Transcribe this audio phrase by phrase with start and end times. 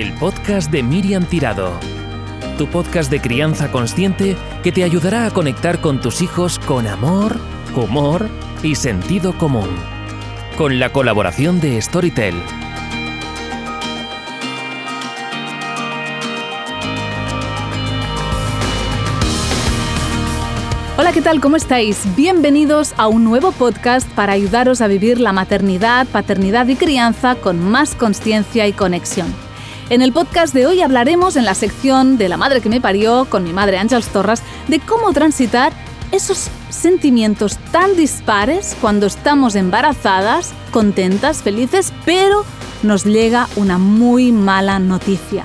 [0.00, 1.72] el podcast de Miriam Tirado.
[2.58, 7.38] Tu podcast de crianza consciente que te ayudará a conectar con tus hijos con amor,
[7.74, 8.28] humor
[8.62, 9.70] y sentido común.
[10.58, 12.34] Con la colaboración de Storytel.
[20.98, 21.40] Hola, ¿qué tal?
[21.40, 22.02] ¿Cómo estáis?
[22.14, 27.58] Bienvenidos a un nuevo podcast para ayudaros a vivir la maternidad, paternidad y crianza con
[27.66, 29.45] más conciencia y conexión.
[29.88, 33.24] En el podcast de hoy hablaremos en la sección de La madre que me parió
[33.30, 35.72] con mi madre Ángels Torras de cómo transitar
[36.10, 42.44] esos sentimientos tan dispares cuando estamos embarazadas, contentas, felices, pero
[42.82, 45.44] nos llega una muy mala noticia.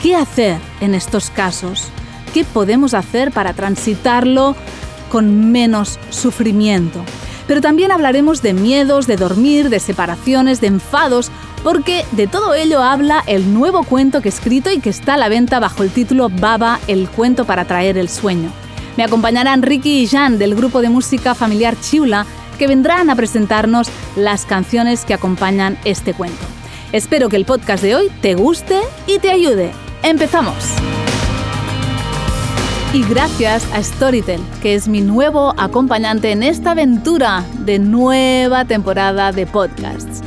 [0.00, 1.88] ¿Qué hacer en estos casos?
[2.32, 4.54] ¿Qué podemos hacer para transitarlo
[5.10, 7.04] con menos sufrimiento?
[7.48, 12.82] Pero también hablaremos de miedos, de dormir, de separaciones, de enfados, porque de todo ello
[12.82, 15.90] habla el nuevo cuento que he escrito y que está a la venta bajo el
[15.90, 18.50] título Baba, el cuento para traer el sueño.
[18.96, 22.26] Me acompañarán Ricky y Jan del grupo de música familiar Chiula,
[22.58, 26.44] que vendrán a presentarnos las canciones que acompañan este cuento.
[26.92, 29.72] Espero que el podcast de hoy te guste y te ayude.
[30.02, 30.54] ¡Empezamos!
[32.92, 39.32] Y gracias a Storytel, que es mi nuevo acompañante en esta aventura de nueva temporada
[39.32, 40.22] de podcasts.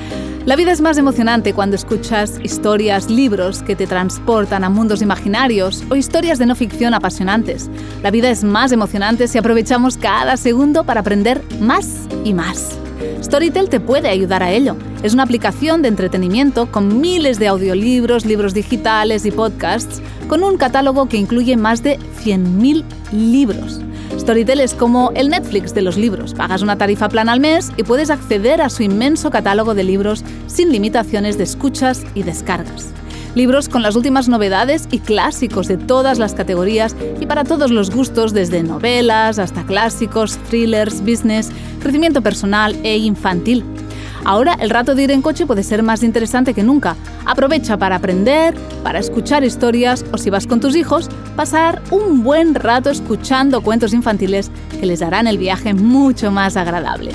[0.46, 5.84] La vida es más emocionante cuando escuchas historias, libros que te transportan a mundos imaginarios
[5.90, 7.68] o historias de no ficción apasionantes.
[8.04, 12.78] La vida es más emocionante si aprovechamos cada segundo para aprender más y más.
[13.24, 14.78] Storytel te puede ayudar a ello.
[15.02, 20.58] Es una aplicación de entretenimiento con miles de audiolibros, libros digitales y podcasts, con un
[20.58, 23.82] catálogo que incluye más de 100.000 libros.
[24.18, 26.34] Storytel es como el Netflix de los libros.
[26.34, 30.24] Pagas una tarifa plana al mes y puedes acceder a su inmenso catálogo de libros
[30.48, 32.88] sin limitaciones de escuchas y descargas.
[33.36, 37.92] Libros con las últimas novedades y clásicos de todas las categorías y para todos los
[37.92, 41.52] gustos, desde novelas hasta clásicos, thrillers, business,
[41.82, 43.66] crecimiento personal e infantil.
[44.26, 46.96] Ahora el rato de ir en coche puede ser más interesante que nunca.
[47.26, 52.56] Aprovecha para aprender, para escuchar historias o si vas con tus hijos, pasar un buen
[52.56, 54.50] rato escuchando cuentos infantiles
[54.80, 57.12] que les harán el viaje mucho más agradable.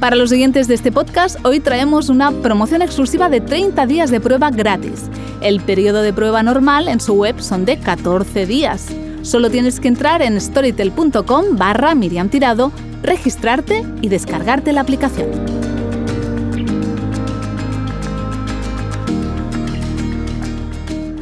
[0.00, 4.20] Para los siguientes de este podcast, hoy traemos una promoción exclusiva de 30 días de
[4.20, 5.04] prueba gratis.
[5.42, 8.88] El periodo de prueba normal en su web son de 14 días.
[9.22, 12.72] Solo tienes que entrar en storytel.com barra Miriam Tirado,
[13.04, 15.61] registrarte y descargarte la aplicación.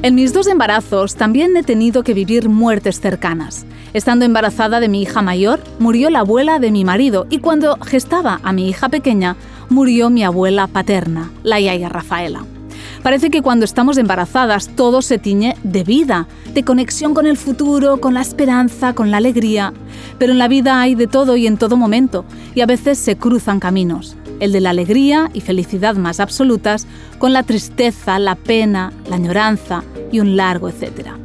[0.03, 3.67] En mis dos embarazos también he tenido que vivir muertes cercanas.
[3.93, 8.41] Estando embarazada de mi hija mayor, murió la abuela de mi marido y cuando gestaba
[8.43, 9.37] a mi hija pequeña,
[9.69, 12.47] murió mi abuela paterna, la yaya Rafaela.
[13.03, 18.01] Parece que cuando estamos embarazadas todo se tiñe de vida, de conexión con el futuro,
[18.01, 19.75] con la esperanza, con la alegría.
[20.19, 22.25] Pero en la vida hay de todo y en todo momento,
[22.55, 26.87] y a veces se cruzan caminos el de la alegría y felicidad más absolutas,
[27.19, 31.17] con la tristeza, la pena, la añoranza y un largo etcétera.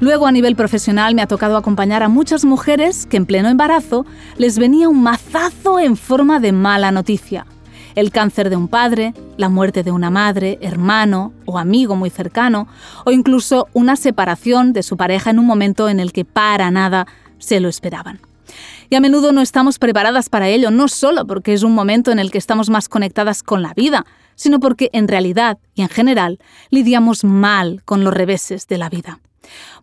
[0.00, 4.06] Luego a nivel profesional me ha tocado acompañar a muchas mujeres que en pleno embarazo
[4.38, 7.46] les venía un mazazo en forma de mala noticia.
[7.94, 12.66] El cáncer de un padre, la muerte de una madre, hermano o amigo muy cercano,
[13.04, 17.06] o incluso una separación de su pareja en un momento en el que para nada
[17.38, 18.20] se lo esperaban.
[18.92, 22.18] Y a menudo no estamos preparadas para ello, no solo porque es un momento en
[22.18, 26.40] el que estamos más conectadas con la vida, sino porque en realidad y en general
[26.70, 29.20] lidiamos mal con los reveses de la vida.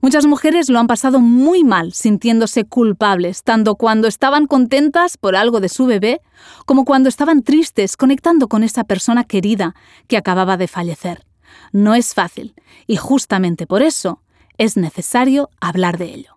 [0.02, 5.62] Muchas mujeres lo han pasado muy mal sintiéndose culpables, tanto cuando estaban contentas por algo
[5.62, 6.22] de su bebé,
[6.66, 9.74] como cuando estaban tristes conectando con esa persona querida
[10.08, 11.26] que acababa de fallecer.
[11.72, 12.56] No es fácil,
[12.88, 14.22] y justamente por eso
[14.58, 16.37] es necesario hablar de ello.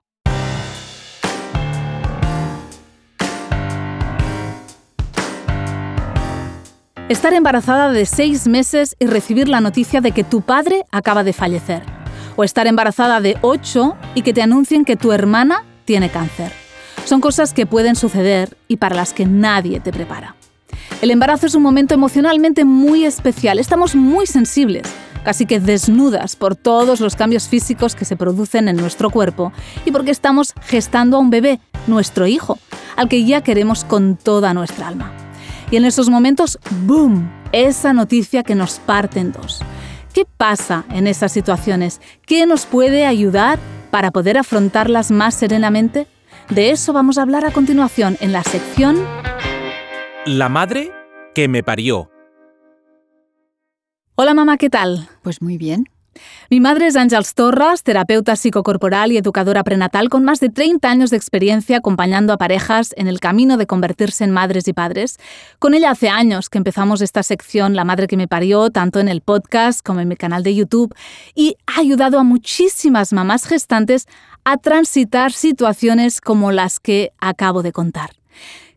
[7.10, 11.32] Estar embarazada de seis meses y recibir la noticia de que tu padre acaba de
[11.32, 11.82] fallecer.
[12.36, 16.52] O estar embarazada de ocho y que te anuncien que tu hermana tiene cáncer.
[17.04, 20.36] Son cosas que pueden suceder y para las que nadie te prepara.
[21.02, 23.58] El embarazo es un momento emocionalmente muy especial.
[23.58, 24.86] Estamos muy sensibles,
[25.24, 29.52] casi que desnudas por todos los cambios físicos que se producen en nuestro cuerpo
[29.84, 31.58] y porque estamos gestando a un bebé,
[31.88, 32.60] nuestro hijo,
[32.94, 35.12] al que ya queremos con toda nuestra alma.
[35.70, 37.30] Y en esos momentos, ¡boom!
[37.52, 39.60] Esa noticia que nos parte en dos.
[40.12, 42.00] ¿Qué pasa en esas situaciones?
[42.26, 43.60] ¿Qué nos puede ayudar
[43.92, 46.08] para poder afrontarlas más serenamente?
[46.48, 48.96] De eso vamos a hablar a continuación en la sección
[50.26, 50.90] La madre
[51.34, 52.10] que me parió.
[54.16, 55.08] Hola mamá, ¿qué tal?
[55.22, 55.84] Pues muy bien.
[56.50, 61.10] Mi madre es Ángels Torres, terapeuta psicocorporal y educadora prenatal con más de 30 años
[61.10, 65.18] de experiencia acompañando a parejas en el camino de convertirse en madres y padres.
[65.58, 69.08] Con ella hace años que empezamos esta sección La madre que me parió, tanto en
[69.08, 70.94] el podcast como en mi canal de YouTube,
[71.34, 74.06] y ha ayudado a muchísimas mamás gestantes
[74.44, 78.10] a transitar situaciones como las que acabo de contar.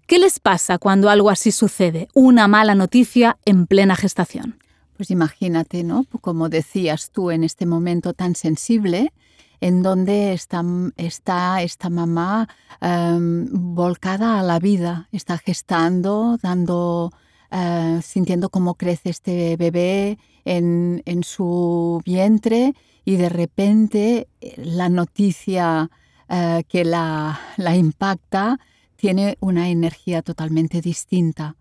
[0.06, 2.07] ¿Qué les pasa cuando algo así sucede?
[2.13, 4.62] Una mala noticia en plena gestación.
[4.95, 6.06] Pues imagínate, ¿no?
[6.22, 9.12] Como decías tú en este momento tan sensible,
[9.60, 12.50] en donde está, esta mamá
[12.81, 17.12] em, volcada a la vida, está gestando, dando,
[17.50, 22.74] eh, sintiendo cómo crece este bebé en, su vientre
[23.06, 25.90] y de repente eh, la noticia
[26.28, 27.38] eh, que la
[27.75, 28.60] impacta
[28.98, 31.56] tiene una energía totalmente distinta.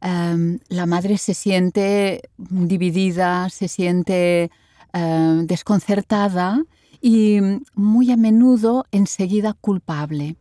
[0.00, 4.50] Em, la madre se siente dividida, se siente
[4.92, 6.64] em, desconcertada
[7.00, 7.38] y
[7.74, 10.36] muy a menudo enseguida culpable,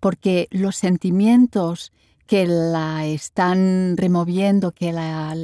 [0.00, 1.92] porque los sentimientos
[2.26, 5.34] que la están removiendo, que, la,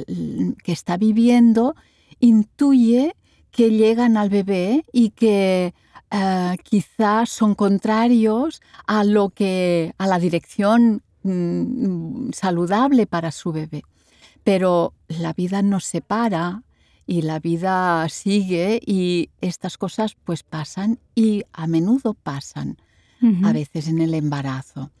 [0.63, 1.75] que está viviendo,
[2.19, 3.15] intuye
[3.49, 5.73] que llegan al bebé y que
[6.11, 13.83] eh, quizás son contrarios a lo que a la dirección mm, saludable para su bebé.
[14.43, 16.63] Pero la vida nos separa
[17.07, 22.77] y la vida sigue y estas cosas pues pasan y a menudo pasan,
[23.43, 24.91] a veces en el embarazo.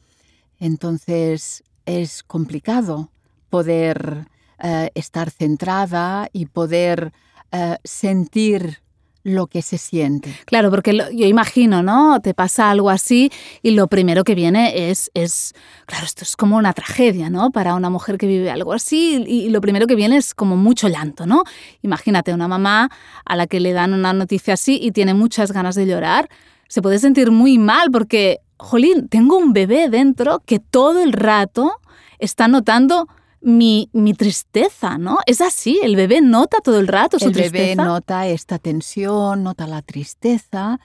[0.59, 3.11] Entonces es complicado
[3.49, 4.27] poder
[4.59, 7.13] eh, estar centrada y poder
[7.51, 8.81] eh, sentir
[9.25, 10.31] lo que se siente.
[10.45, 12.21] Claro, porque yo imagino, ¿no?
[12.21, 13.31] Te pasa algo así
[13.63, 15.55] y lo primero que viene es, es,
[15.87, 17.49] claro, esto es como una tragedia, ¿no?
[17.49, 20.87] Para una mujer que vive algo así y lo primero que viene es como mucho
[20.87, 21.43] llanto, ¿no?
[21.81, 22.91] Imagínate una mamá
[23.25, 26.29] a la que le dan una noticia así y tiene muchas ganas de llorar,
[26.67, 31.71] se puede sentir muy mal porque, jolín, tengo un bebé dentro que todo el rato
[32.19, 33.07] está notando
[33.45, 35.19] mi, tristeza, ¿no?
[35.27, 37.45] Es así, el bebé nota todo el rato su tristeza.
[37.45, 40.79] El bebé nota esta tensión, nota la tristeza,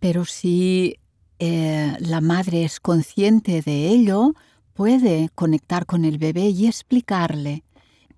[0.00, 0.98] pero si
[1.38, 4.32] eh, la madre es consciente de ello,
[4.72, 7.64] puede conectar con el bebé y explicarle.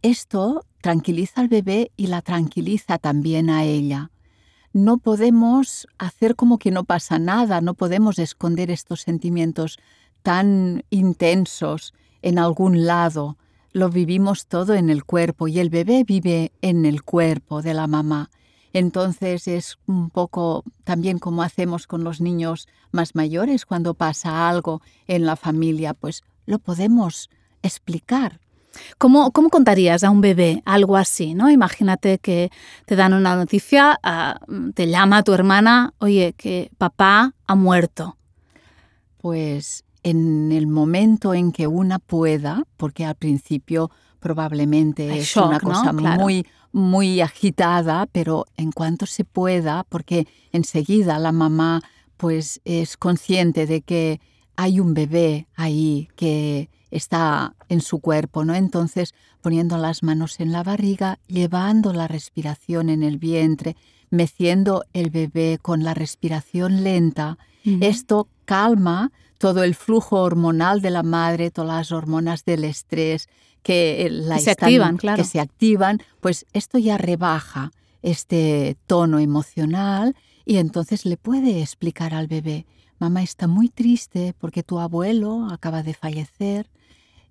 [0.02, 4.12] Esto tranquiliza al bebé y la tranquiliza también a ella.
[4.72, 9.76] No podemos hacer como que no pasa nada, no podemos esconder estos sentimientos
[10.22, 13.36] tan intensos en algún lado
[13.72, 17.86] lo vivimos todo en el cuerpo y el bebé vive en el cuerpo de la
[17.86, 18.30] mamá.
[18.72, 24.82] Entonces es un poco también como hacemos con los niños más mayores cuando pasa algo
[25.06, 27.30] en la familia, pues lo podemos
[27.62, 28.40] explicar.
[28.98, 31.34] ¿Cómo, ¿Cómo, contarías a un bebé algo así?
[31.34, 31.50] ¿no?
[31.50, 32.50] Imagínate que
[32.86, 34.40] te dan una noticia, ah,
[34.74, 38.16] te llama tu hermana, oye, que papá ha muerto.
[39.16, 43.90] Pues en el momento en que una pueda, porque al principio
[44.20, 51.32] probablemente es una cosa muy muy agitada, pero en cuanto se pueda, porque enseguida la
[51.32, 51.82] mamá
[52.16, 54.20] pues es consciente de que
[54.56, 58.54] hay un bebé ahí que está en su cuerpo, ¿no?
[58.54, 63.76] Entonces, poniendo las manos en la barriga, llevando la respiración en el vientre,
[64.10, 67.38] meciendo el bebé con la respiración lenta,
[67.80, 73.28] esto calma todo el flujo hormonal de la madre, todas las hormonas del estrés
[73.62, 75.22] que, la se activan, claro.
[75.22, 82.14] que se activan, pues esto ya rebaja este tono emocional y entonces le puede explicar
[82.14, 82.66] al bebé,
[82.98, 86.68] mamá está muy triste porque tu abuelo acaba de fallecer,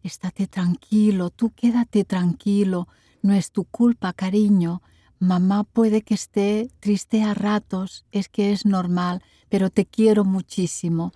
[0.03, 2.87] estate tranquilo, tú quédate tranquilo,
[3.21, 4.81] no es tu culpa, cariño,
[5.19, 11.11] mamá puede que esté triste a ratos, es que es normal, pero te quiero muchísimo.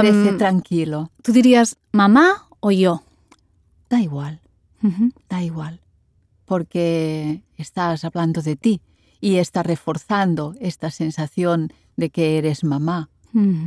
[0.00, 1.10] Crece tranquilo.
[1.22, 3.02] ¿Tú dirías mamá o yo?
[3.88, 4.40] Da igual,
[5.28, 5.80] da igual,
[6.44, 8.80] porque estás hablando de ti
[9.20, 13.08] y estás reforzando esta sensación de que eres mamá.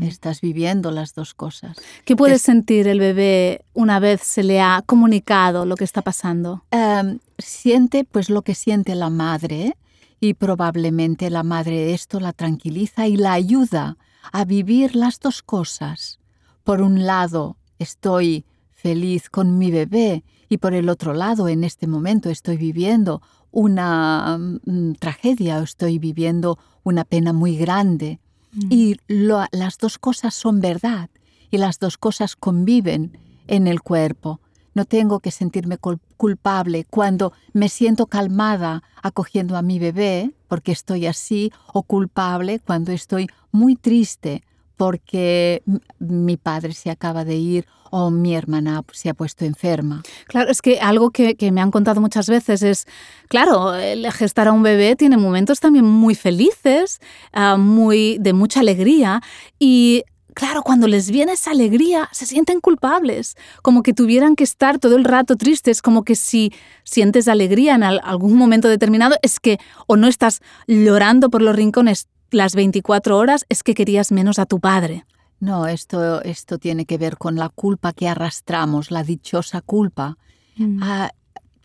[0.01, 1.77] Estás viviendo las dos cosas.
[2.03, 6.65] ¿Qué puede sentir el bebé una vez se le ha comunicado lo que está pasando?
[6.71, 9.77] Em, siente pues lo que siente la madre
[10.19, 13.97] y probablemente la madre esto la tranquiliza y la ayuda
[14.31, 16.19] a vivir las dos cosas.
[16.63, 21.87] Por un lado, estoy feliz con mi bebé y por el otro lado, en este
[21.87, 28.19] momento estoy viviendo una mm, tragedia o estoy viviendo una pena muy grande.
[28.51, 28.67] Mm.
[28.69, 31.09] Y las dos cosas son verdad
[31.49, 34.39] y las dos cosas conviven en el cuerpo.
[34.73, 35.77] no tengo que sentirme
[36.15, 42.91] culpable cuando me siento calmada acogiendo a mi bebé porque estoy así o culpable cuando
[42.91, 44.43] estoy muy triste
[44.75, 45.63] porque
[45.97, 50.03] mi padre se acaba de ir o mi hermana se ha puesto enferma.
[50.27, 52.85] Claro, es que algo que, me han contado muchas veces es,
[53.29, 56.99] claro, el gestar a un bebé tiene momentos también muy felices,
[57.31, 59.21] ah, muy, de mucha alegría
[59.57, 60.03] y
[60.33, 64.95] claro, cuando les viene esa alegría, se sienten culpables, como que tuvieran que estar todo
[64.95, 66.51] el rato tristes, como que si
[66.83, 72.07] sientes alegría en algún momento determinado, es que o no estás llorando por los rincones
[72.31, 75.05] las 24 horas es que querías menos a tu padre.
[75.39, 80.17] No, esto, esto tiene que ver con la culpa que arrastramos, la dichosa culpa.
[80.55, 80.79] Mm.
[80.81, 81.11] Ah,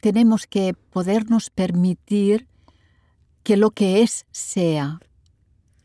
[0.01, 2.49] tenemos que podernos permitir
[3.43, 4.99] que lo que es sea.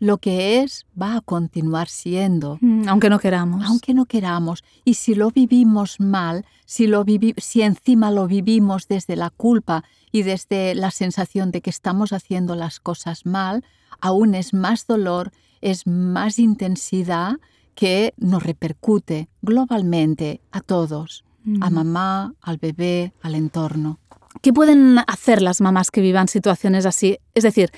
[0.01, 2.57] Lo que es va a continuar siendo.
[2.59, 3.63] Mm, aunque no queramos.
[3.63, 4.63] Aunque no queramos.
[4.83, 7.05] Y si lo vivimos mal, si, lo
[7.37, 12.55] si encima lo vivimos desde la culpa y desde la sensación de que estamos haciendo
[12.55, 13.63] las cosas mal,
[13.99, 15.31] aún es más dolor,
[15.61, 17.35] es más intensidad
[17.75, 21.25] que nos repercute globalmente a todos,
[21.61, 23.99] a mamá, al bebé, al entorno.
[24.41, 27.19] ¿Qué pueden hacer las mamás que vivan situaciones así?
[27.35, 27.71] Es decir,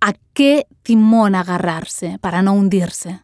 [0.00, 3.20] ¿a qué timón agarrarse para no hundirse?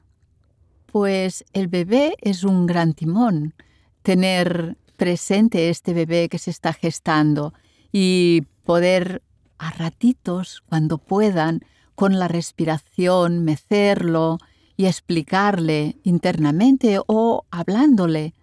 [0.87, 3.54] Pues el bebé es un gran timón.
[4.02, 7.52] Tener presente este bebé que se está gestando
[7.93, 9.23] y poder
[9.59, 11.61] a ratitos, cuando puedan,
[11.95, 14.38] con la respiración, mecerlo
[14.76, 18.35] y explicarle internamente o hablándole.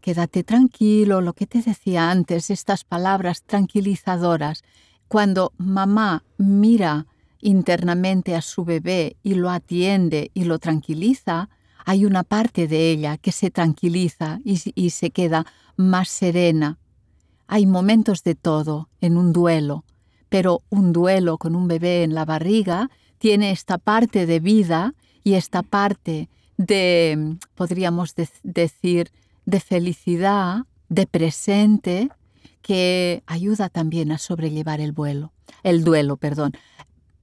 [0.00, 4.62] Quédate tranquilo, lo que te decía antes, estas palabras tranquilizadoras.
[5.08, 7.06] Cuando mamá mira
[7.40, 11.48] internamente a su bebé y lo atiende y lo tranquiliza,
[11.84, 16.78] hay una parte de ella que se tranquiliza y, se queda más serena.
[17.46, 19.84] Hay momentos de todo en un duelo,
[20.28, 24.94] pero un duelo con un bebé en la barriga tiene esta parte de vida
[25.24, 29.10] y esta parte de, podríamos decir,
[29.46, 32.08] de felicidad, de presente,
[32.62, 35.32] que ayuda también a sobrellevar el vuelo,
[35.62, 36.52] el duelo, perdón.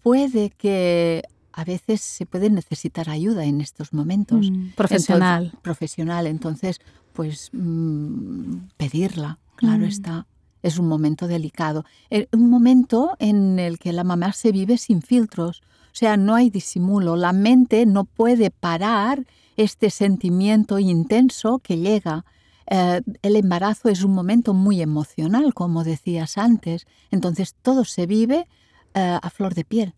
[0.07, 4.51] Puede que a veces se puede necesitar ayuda en estos momentos.
[4.51, 5.51] Mm, profesional.
[5.61, 6.79] profesional, entonces,
[7.13, 9.89] pues mm, pedirla, claro mm.
[9.89, 10.27] está
[10.63, 15.01] es un momento delicado, eh, un momento en el que la mamá se vive sin
[15.01, 21.77] filtros, o sea, no hay disimulo, la mente no puede parar este sentimiento intenso que
[21.77, 22.25] llega.
[22.69, 28.47] Eh, el embarazo es un momento muy emocional, como decías antes, entonces todo se vive
[28.97, 29.93] eh, a flor de piel.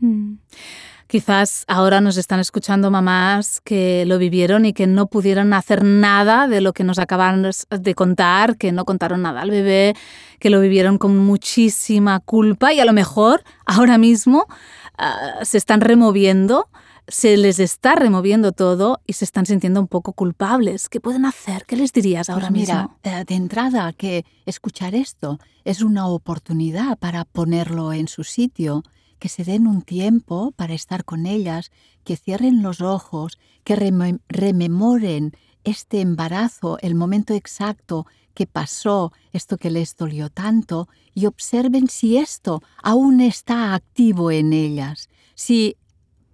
[0.00, 0.34] Mm.
[1.06, 6.46] Quizás ahora nos están escuchando mamás que lo vivieron y que no pudieron hacer nada
[6.46, 9.94] de lo que nos acaban de contar, que no contaron nada al bebé,
[10.40, 14.46] que lo vivieron con muchísima culpa y a lo mejor ahora mismo
[14.98, 16.68] ah, se están removiendo,
[17.06, 20.88] se les está removiendo todo y se están sintiendo un poco culpables.
[20.88, 21.64] ¿Qué pueden hacer?
[21.66, 22.98] ¿Qué les dirías ahora pues mismo?
[23.04, 28.82] Mira, eh, de entrada que escuchar esto es una oportunidad para ponerlo en su sitio
[29.18, 31.70] que se den un tiempo para estar con ellas,
[32.04, 33.76] que cierren los ojos, que
[34.28, 35.32] rememoren
[35.64, 42.18] este embarazo, el momento exacto que pasó, esto que les dolió tanto, y observen si
[42.18, 45.76] esto aún está activo en ellas, si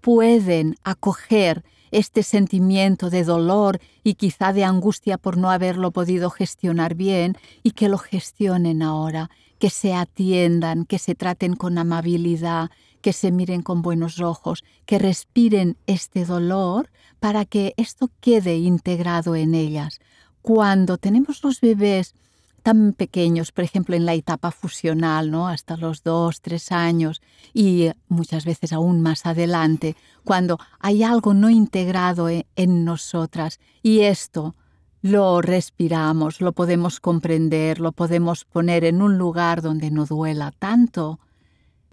[0.01, 6.95] pueden acoger este sentimiento de dolor y quizá de angustia por no haberlo podido gestionar
[6.95, 13.13] bien y que lo gestionen ahora, que se atiendan, que se traten con amabilidad, que
[13.13, 19.55] se miren con buenos ojos, que respiren este dolor para que esto quede integrado en
[19.55, 20.01] ellas.
[20.43, 22.15] Cuando tenemos los bebés
[22.63, 25.49] tan pequeños, por ejemplo, en la etapa fusional, ¿no?
[25.49, 27.21] hasta los dos, tres años
[27.53, 34.01] y muchas veces aún más adelante, cuando hay algo no integrado e, en nosotras y
[34.01, 34.55] esto
[35.03, 41.21] lo respiramos, lo podemos comprender, lo podemos poner en un lugar donde no duela tanto,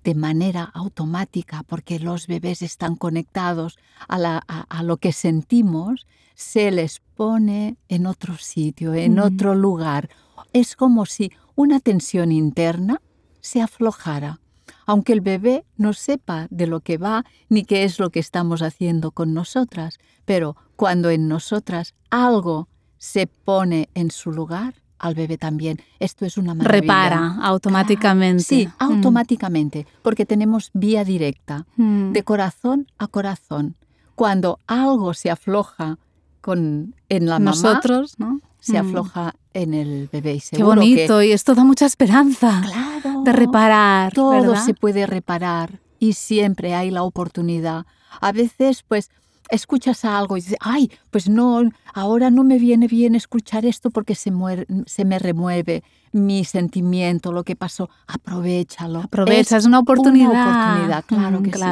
[0.03, 7.75] de manera automática, porque los bebés están conectados a, lo que sentimos, se les pone
[7.89, 10.09] en otro sitio, en otro lugar.
[10.53, 13.01] Es como si una tensión interna
[13.41, 14.39] se aflojara,
[14.85, 18.61] aunque el bebé no sepa de lo que va ni qué es lo que estamos
[18.61, 25.37] haciendo con nosotras, pero cuando en nosotras algo se pone en su lugar, al bebé
[25.37, 25.79] también.
[25.99, 26.81] Esto es una maravilla.
[26.81, 28.43] Repara automáticamente.
[28.43, 28.71] sí, mm.
[28.79, 32.11] automáticamente, porque tenemos vía directa, mm.
[32.11, 33.75] de corazón a corazón.
[34.15, 35.99] Cuando algo se afloja
[36.41, 38.41] con, en la Nosotros, ¿no?
[38.59, 38.87] Se Mm.
[38.87, 40.35] afloja en el bebé.
[40.35, 44.65] Y Qué bonito, que y esto da mucha esperanza claro, de reparar, todo ¿verdad?
[44.65, 47.85] se puede reparar y siempre hay la oportunidad.
[48.21, 49.09] A veces, pues,
[49.49, 51.61] escuchas algo y dices, ay, pues no,
[51.93, 57.31] ahora no me viene bien escuchar esto porque se, muer- se me remueve mi sentimiento,
[57.31, 57.89] lo que pasó.
[58.07, 58.99] Aprovechalo.
[58.99, 60.29] Aprovecha, es, una oportunidad.
[60.31, 61.63] Una oportunidad, claro Mm, que sí.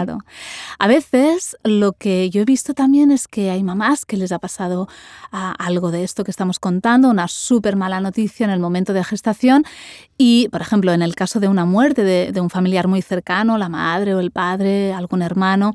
[0.79, 4.39] A veces lo que yo he visto también es que hay mamás que les ha
[4.39, 4.87] pasado
[5.31, 9.03] ah, algo de esto que estamos contando, una súper mala noticia en el momento de
[9.03, 9.63] gestación
[10.17, 13.57] y, por ejemplo, en el caso de una muerte de, de un familiar muy cercano,
[13.57, 15.73] la madre o el padre, algún hermano,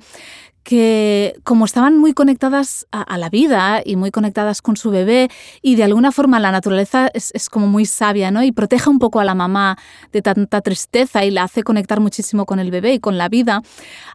[0.63, 5.31] que como estaban muy conectadas a, la vida y muy conectadas con su bebé
[5.63, 8.43] y de alguna forma la naturaleza es, como muy sabia ¿no?
[8.43, 9.79] y protege un poco a la mamá
[10.13, 13.63] de tanta tristeza y la hace conectar muchísimo con el bebé y con la vida,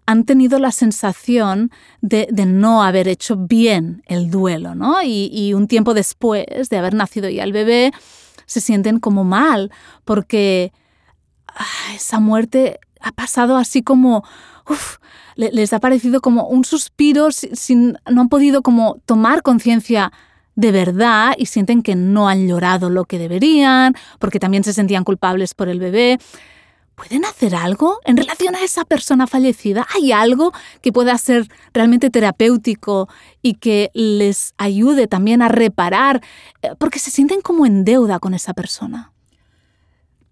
[0.05, 1.71] han tenido la sensación
[2.01, 5.01] de, no haber hecho bien el duelo ¿no?
[5.01, 7.91] y, y un tiempo después de haber nacido ya el bebé
[8.45, 9.71] se sienten como mal
[10.03, 10.71] porque
[11.47, 14.23] ah, esa muerte ha pasado así como...
[14.69, 14.97] uf,
[15.35, 20.11] le- les ha parecido como un suspiro, si- sin, no han podido como tomar conciencia
[20.55, 25.03] de verdad y sienten que no han llorado lo que deberían, porque también se sentían
[25.03, 26.17] culpables por el bebé.
[26.95, 29.85] ¿Pueden hacer algo en relación a esa persona fallecida?
[29.93, 33.09] ¿Hay algo que pueda ser realmente terapéutico
[33.41, 36.21] y que les ayude también a reparar?
[36.61, 39.11] Eh, Porque se sienten como en deuda con esa persona.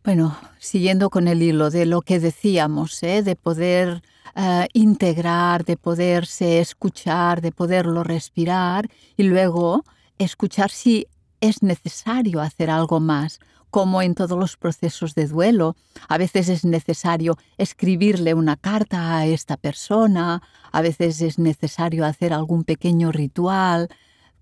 [0.03, 3.23] Bueno, siguiendo con el hilo de lo que decíamos, ¿eh?
[3.23, 4.03] de poder
[4.35, 9.85] eh, integrar, de poderse escuchar, de poderlo respirar y luego
[10.17, 11.07] escuchar si
[11.39, 15.77] es necesario hacer algo más, como en todos los procesos de duelo.
[16.09, 20.41] A veces es necesario escribirle una carta a esta persona,
[20.73, 23.87] a veces es necesario hacer algún pequeño ritual,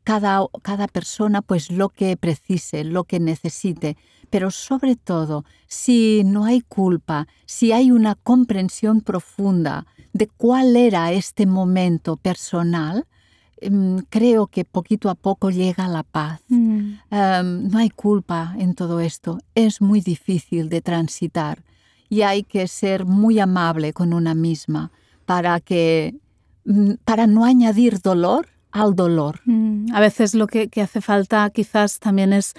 [0.04, 3.96] cada, cada persona pues lo que precise, lo que necesite,
[4.32, 11.12] pero sobre todo si no hay culpa, si hay una comprensión profunda de cuál era
[11.12, 13.06] este momento personal,
[13.58, 16.42] em, creo que poquito a poco llega la paz.
[16.50, 21.64] Em, no hay culpa en todo esto, es muy difícil de transitar
[22.10, 24.92] y hay que ser muy amable con una misma
[25.26, 26.16] para que
[26.66, 29.42] mm, para no añadir dolor al dolor.
[29.46, 32.54] Mm, A veces lo que, que hace falta quizás también es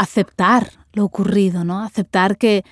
[0.00, 1.80] aceptar lo ocurrido, ¿no?
[1.82, 2.64] Aceptar que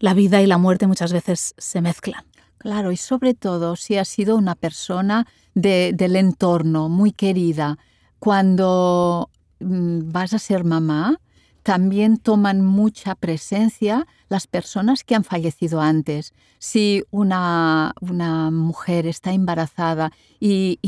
[0.00, 2.24] la vida y la muerte muchas veces se mezclan.
[2.58, 7.78] Claro, y sobre todo si has sido una persona de- del entorno muy querida,
[8.18, 11.20] cuando mm, vas a ser mamá,
[11.62, 16.32] también toman mucha presencia las personas que han fallecido antes.
[16.58, 20.10] Si una, una mujer está embarazada
[20.40, 20.78] y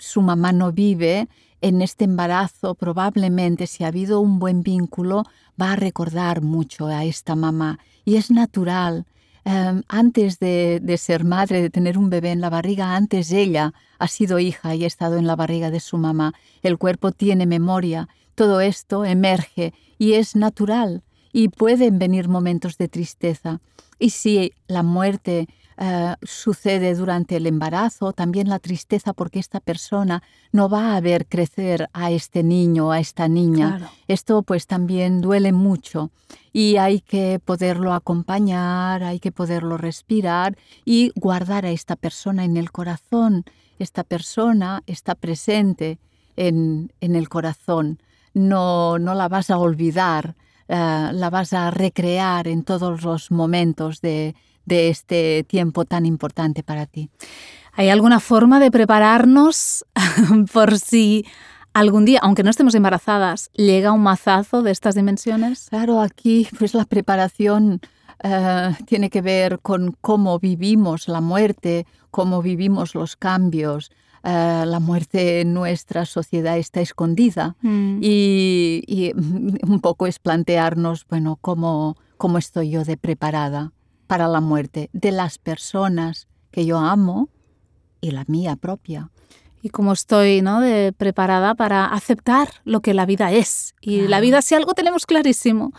[0.00, 1.28] su mamá no vive,
[1.64, 5.24] en este embarazo probablemente si ha habido un buen vínculo
[5.60, 9.06] va a recordar mucho a esta mamá y es natural.
[9.46, 13.72] Um, antes de, de, ser madre, de tener un bebé en la barriga, antes ella
[13.98, 16.34] ha sido hija y ha estado en la barriga de su mamá.
[16.62, 22.88] El cuerpo tiene memoria, todo esto emerge y es natural y pueden venir momentos de
[22.88, 23.60] tristeza.
[23.98, 25.48] Y si la muerte
[25.78, 31.26] uh, sucede durante el embarazo, también la tristeza porque esta persona no va a ver
[31.26, 33.78] crecer a este niño, a esta niña.
[33.78, 33.92] Claro.
[34.08, 36.10] Esto pues también duele mucho
[36.52, 42.56] y hay que poderlo acompañar, hay que poderlo respirar y guardar a esta persona en
[42.56, 43.44] el corazón.
[43.78, 45.98] Esta persona está presente
[46.36, 47.98] en, en el corazón,
[48.34, 50.36] no, no la vas a olvidar,
[50.68, 56.62] uh, la vas a recrear en todos los momentos de, de este tiempo tan importante
[56.62, 57.10] para ti.
[57.72, 59.84] ¿Hay alguna forma de prepararnos
[60.52, 61.26] por si
[61.72, 65.66] algún día, aunque no estemos embarazadas, llega un mazazo de estas dimensiones?
[65.70, 67.80] Claro, aquí pues la preparación
[68.22, 73.90] uh, tiene que ver con cómo vivimos la muerte, cómo vivimos los cambios.
[74.22, 77.98] Uh, la muerte en nuestra sociedad está escondida Mm.
[78.00, 79.12] y, y,
[79.66, 83.73] un poco es plantearnos, bueno, cómo, cómo estoy yo de preparada
[84.06, 87.28] para la muerte de las personas que yo amo
[88.00, 89.10] y la mía propia.
[89.62, 90.60] y cómo estoy ¿no?
[90.60, 93.74] de preparada para aceptar lo que la vida es.
[93.80, 94.10] Y Claro.
[94.10, 95.72] la vida, si algo tenemos clarísimo,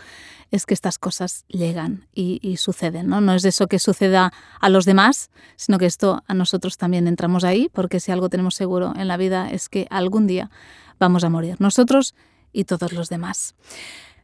[0.50, 3.06] es que estas cosas llegan y, y suceden.
[3.06, 3.20] ¿no?
[3.20, 7.44] no es eso que suceda a los demás, sino que esto a nosotros también entramos
[7.44, 10.50] ahí, porque si algo tenemos seguro en la vida es que algún día
[10.98, 12.16] vamos a morir, nosotros
[12.52, 13.54] y todos los demás.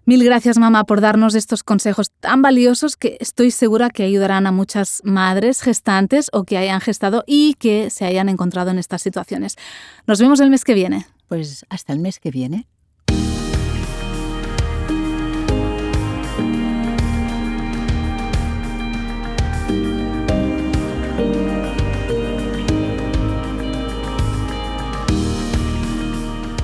[0.04, 4.52] Mil gracias, mamá, por darnos estos consejos tan valiosos que estoy segura que ayudarán a
[4.52, 9.56] muchas madres gestantes o que hayan gestado y que se hayan encontrado en estas situaciones.
[10.08, 11.06] Nos vemos el mes que viene.
[11.28, 12.66] Pues hasta el mes que viene.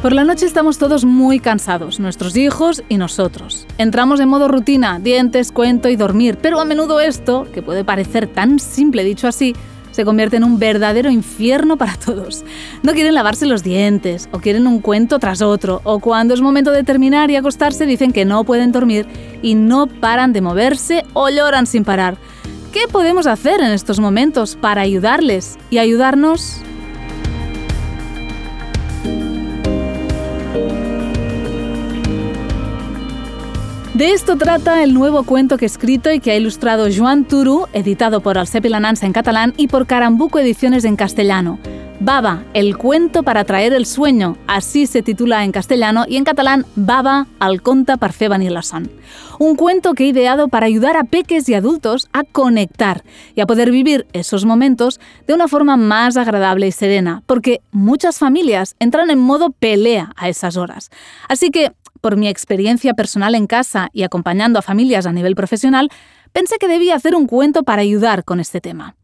[0.02, 3.66] Por la noche estamos todos muy cansados, nuestros hijos y nosotros.
[3.78, 8.28] Entramos en modo rutina, dientes, cuento y dormir, pero a menudo esto, que puede parecer
[8.28, 9.56] tan simple dicho así,
[9.90, 12.44] se convierte en un verdadero infierno para todos.
[12.84, 16.70] No quieren lavarse los dientes, o quieren un cuento tras otro, o cuando es momento
[16.70, 19.04] de terminar y acostarse dicen que no pueden dormir
[19.42, 22.18] y no paran de moverse o lloran sin parar.
[22.72, 26.62] ¿Qué podemos hacer en estos momentos para ayudarles y ayudarnos
[33.98, 37.66] De esto trata el nuevo cuento que he escrito y que ha ilustrado Joan Turu,
[37.72, 41.58] editado por Alcepi Lananza en catalán y por Carambuco Ediciones en castellano.
[41.98, 46.64] Baba, el cuento para traer el sueño, así se titula en castellano y en catalán
[46.76, 48.30] Baba, al conta per fer
[49.40, 53.02] Un cuento que he ideado para ayudar a peques y adultos a conectar
[53.34, 58.18] y a poder vivir esos momentos de una forma más agradable y serena, porque muchas
[58.18, 60.90] familias entran en modo pelea a esas horas.
[61.28, 65.90] Así que por mi experiencia personal en casa y acompañando a familias a nivel profesional,
[66.32, 68.96] pensé que debía hacer un cuento para ayudar con este tema.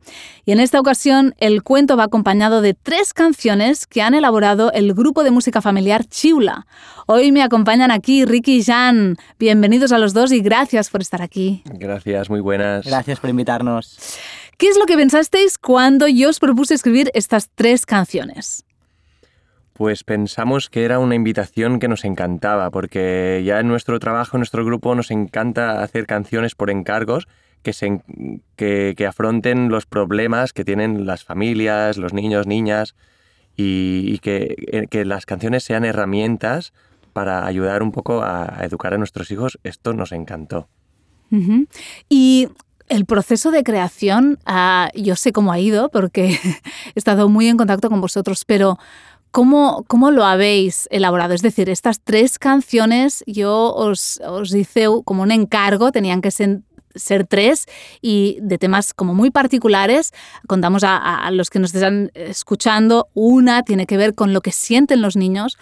[0.45, 4.95] Y en esta ocasión el cuento va acompañado de tres canciones que han elaborado el
[4.95, 6.67] grupo de música familiar Chiula.
[7.07, 9.17] Hoy me acompañan aquí Ricky y Jan.
[9.39, 11.63] Bienvenidos a los dos y gracias por estar aquí.
[11.65, 12.87] Gracias, muy buenas.
[12.87, 14.19] Gracias por invitarnos.
[14.59, 18.64] ¿Qué es lo que pensasteis cuando yo os propuse escribir estas tres canciones?
[19.75, 24.41] Pues pensamos que era una invitación que nos encantaba, porque ya en nuestro trabajo, en
[24.41, 27.27] nuestro grupo, nos encanta hacer canciones por encargos
[27.63, 28.01] que, se,
[28.55, 32.95] que, afronten los problemas que tienen las familias, los niños, niñas,
[33.57, 36.73] y, eh, que, las canciones sean herramientas
[37.13, 39.59] para ayudar un poco a, educar a nuestros hijos.
[39.65, 40.69] Esto nos encantó.
[42.09, 42.49] Y
[42.89, 46.39] el proceso de creación, ah, yo sé cómo ha ido porque
[46.95, 48.79] he estado muy en contacto con vosotros, pero
[49.35, 51.35] ¿Cómo, ¿Cómo, lo habéis elaborado?
[51.35, 57.27] Es decir, estas tres canciones yo os, os hice como un encargo, tenían que ser,
[57.29, 57.67] tres
[58.01, 60.13] y de temas como muy particulares.
[60.47, 64.53] Contamos a, a, los que nos están escuchando, una tiene que ver con lo que
[64.53, 65.59] sienten los niños,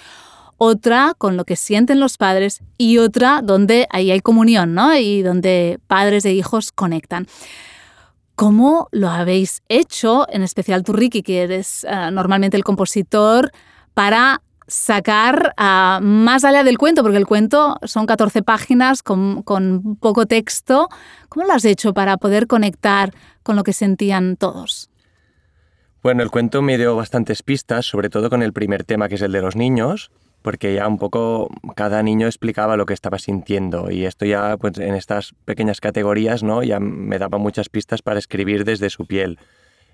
[0.59, 4.95] otra con lo que sienten los padres y otra donde ahí hay comunión, ¿no?
[4.99, 7.27] Y donde padres e hijos conectan.
[8.35, 13.53] ¿Cómo lo habéis hecho, en especial tú, Ricky, que eres eh, normalmente el compositor,
[13.95, 17.03] para sacar uh, más allá del cuento?
[17.03, 20.88] Porque el cuento son 14 páginas con, con poco texto.
[21.29, 24.88] ¿Cómo lo has hecho para poder conectar con lo que sentían todos?
[26.03, 29.23] Bueno, el cuento me dio bastantes pistas, sobre todo con el primer tema, que es
[29.23, 30.11] el de los niños
[30.43, 34.79] porque ya un poco cada niño explicaba lo que estaba sintiendo y esto ya pues
[34.79, 39.39] en estas pequeñas categorías no ya me daba muchas pistas para escribir desde su piel.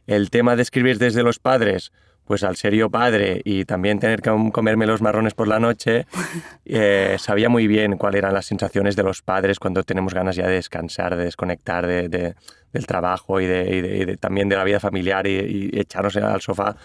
[0.06, 1.92] El tema de escribir desde los padres
[2.24, 6.06] pues al ser yo padre y también tener que comerme los marrones por la noche
[6.66, 10.46] eh, sabía muy bien cuáles eran las sensaciones de los padres cuando tenemos ganas ya
[10.46, 12.34] de descansar de desconectar de,
[12.72, 16.76] del trabajo y, de, también de la vida familiar y, y echarnos al sofá.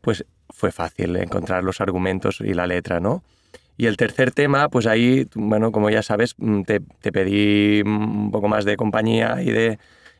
[0.00, 0.24] Pues
[0.60, 3.24] fue fácil encontrar los argumentos y la letra, ¿no?
[3.78, 6.80] Y el tercer tema, pues ahí, bueno, como ya sabes, mm, te,
[7.12, 9.78] pedí un poco más de compañía y de,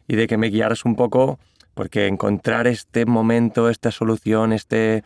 [0.09, 1.39] y de que me guiaras un poco,
[1.75, 5.05] porque encontrar este momento, esta solución, este,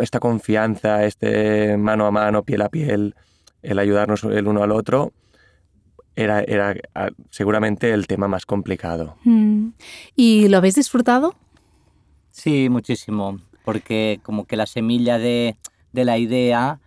[0.00, 3.14] esta confianza, este mano a mano, piel a piel,
[3.62, 5.12] el ayudarnos el uno al otro,
[6.16, 6.74] era, era
[7.30, 9.16] seguramente el tema más complicado.
[9.22, 9.68] Mm.
[10.16, 11.36] ¿Y lo habéis disfrutado?
[12.32, 15.56] Sí, muchísimo porque como que la semilla de,
[15.92, 16.78] de la idea,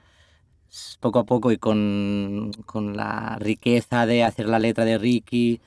[1.02, 5.60] poco a poco y con, con, la riqueza de hacer la letra de Ricky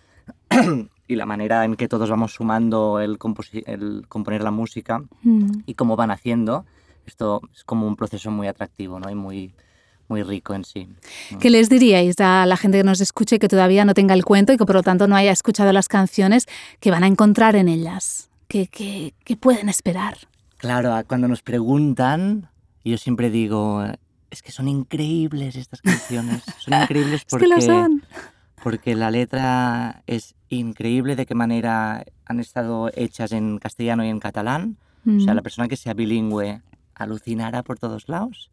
[1.08, 3.18] y la manera en que todos vamos sumando el,
[3.66, 5.64] el componer la música mm.
[5.66, 6.64] y cómo van haciendo,
[7.04, 9.10] esto es como un proceso muy atractivo ¿no?
[9.10, 9.52] y muy,
[10.08, 10.88] muy rico en sí.
[11.38, 14.54] ¿Qué les diríais a la gente que nos escuche que todavía no tenga el cuento
[14.54, 16.46] y que por lo tanto no haya escuchado las canciones
[16.80, 18.30] que van a encontrar en ellas?
[18.48, 20.16] ¿Qué, qué, qué pueden esperar?
[20.62, 22.48] Claro, cuando nos preguntan,
[22.84, 23.84] yo siempre digo,
[24.30, 26.44] es que son increíbles estas canciones.
[26.60, 28.04] Son increíbles porque, es que son.
[28.62, 34.20] porque la letra es increíble de qué manera han estado hechas en castellano y en
[34.20, 34.76] catalán.
[35.04, 36.62] O sea, la persona que sea bilingüe
[36.94, 38.52] alucinará por todos lados.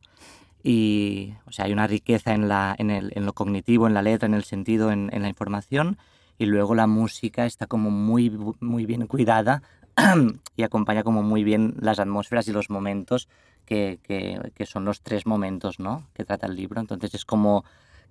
[0.63, 4.01] Y, o sea, hay una riqueza en, la, en, el, en lo cognitivo, en la
[4.01, 5.99] letra, en el sentido, en, en, la información.
[6.39, 9.61] Y luego la música está como muy, muy bien cuidada
[10.55, 13.27] y acompaña como muy bien las atmósferas y los momentos
[13.65, 16.07] que, que, son los tres momentos ¿no?
[16.13, 16.81] que trata el libro.
[16.81, 17.63] Entonces es como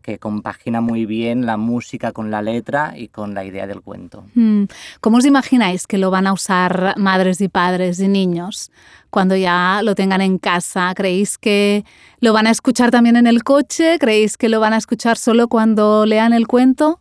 [0.02, 4.24] que compagina muy bien la música con la letra y con la idea del cuento.
[4.34, 4.64] Mm.
[5.00, 8.70] ¿Cómo os imagináis que lo van a usar madres y padres y niños
[9.10, 10.92] cuando ya lo tengan en casa?
[10.94, 11.84] ¿Creéis que
[12.20, 13.98] lo van a escuchar también en el coche?
[13.98, 17.00] ¿Creéis que lo van a escuchar solo cuando lean el cuento?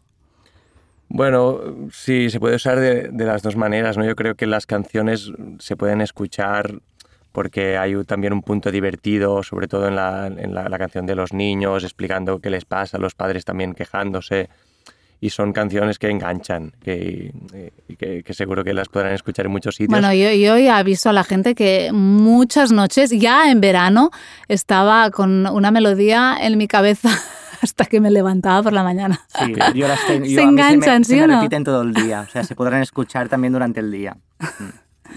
[1.09, 1.59] Bueno,
[1.91, 4.05] sí, se puede usar de, las dos maneras, ¿no?
[4.05, 6.79] Yo creo que las canciones se pueden escuchar
[7.31, 11.33] porque hay también un punto divertido, sobre todo en la, en la, canción de los
[11.33, 14.49] niños, explicando qué les pasa, los padres también quejándose.
[15.19, 17.31] Y son canciones que enganchan, que,
[17.97, 19.89] que, que, seguro que las podrán escuchar en muchos sitios.
[19.89, 24.11] Bueno, yo, yo ya aviso a la gente que muchas noches, ya en verano,
[24.47, 27.09] estaba con una melodía en mi cabeza
[27.61, 29.21] hasta que me levantaba por la mañana.
[29.27, 30.25] Sí, yo las tengo.
[30.25, 31.41] se yo, enganchan, se me, ¿sí se o me no?
[31.41, 32.25] repiten todo el día.
[32.27, 34.17] O sea, se podrán escuchar también durante el día.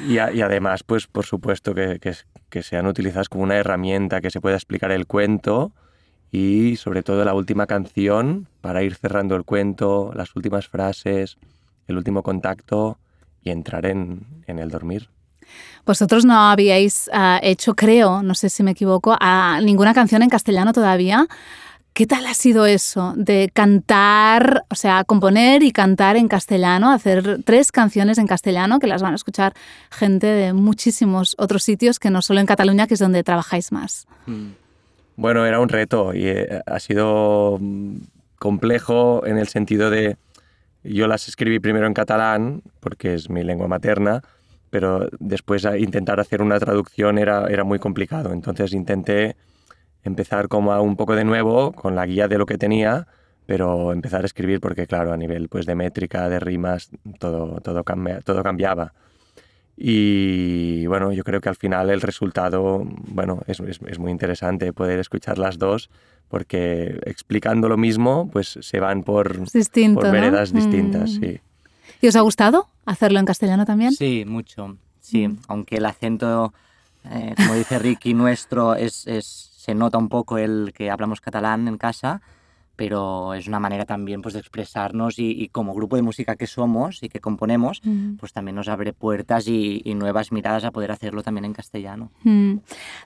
[0.06, 2.14] Y, a, y, además, pues por supuesto que, que,
[2.48, 5.72] que, sean utilizadas como una herramienta que se pueda explicar el cuento
[6.30, 11.38] y sobre todo la última canción para ir cerrando el cuento, las últimas frases,
[11.88, 12.98] el último contacto
[13.42, 15.08] y entrar en, en el dormir.
[15.84, 20.28] Vosotros no habíais uh, hecho, creo, no sé si me equivoco, uh, ninguna canción en
[20.28, 21.26] castellano todavía.
[21.92, 27.40] ¿Qué tal ha sido eso de cantar, o sea, componer y cantar en castellano, hacer
[27.44, 29.54] tres canciones en castellano que las van a escuchar
[29.90, 34.06] gente de muchísimos otros sitios que no solo en Cataluña, que es donde trabajáis más?
[35.16, 37.96] Bueno, era un reto y eh, ha sido mm,
[38.38, 40.16] complejo en el sentido de
[40.84, 44.22] yo las escribí primero en catalán porque es mi lengua materna,
[44.70, 48.32] pero después intentar hacer una traducción era, era muy complicado.
[48.32, 49.36] Entonces intenté
[50.04, 53.06] empezar como a un poco de nuevo con la guía de lo que tenía,
[53.46, 57.84] pero empezar a escribir porque, claro, a nivel pues, de métrica, de rimas, todo, todo,
[57.84, 58.92] cambia, todo cambiaba.
[59.76, 64.72] Y bueno, yo creo que al final el resultado, bueno, es, es, es, muy interesante
[64.72, 65.90] poder escuchar las dos
[66.30, 70.60] porque explicando lo mismo, pues se van por, Distinto, por veredas ¿no?
[70.60, 71.20] distintas, mm.
[71.20, 71.40] sí.
[72.00, 73.92] ¿Y os ha gustado hacerlo en castellano también?
[73.92, 74.76] Sí, mucho.
[75.00, 75.38] Sí, mm.
[75.48, 76.54] aunque el acento,
[77.10, 81.68] eh, como dice Ricky, nuestro es, es se nota un poco el que hablamos catalán
[81.68, 82.22] en casa,
[82.80, 86.46] pero es una manera también pues, de expresarnos y, y, como grupo de música que
[86.46, 88.14] somos y que componemos, mm.
[88.14, 92.10] pues también nos abre puertas y, y, nuevas miradas a poder hacerlo también en castellano.
[92.24, 92.54] Mm.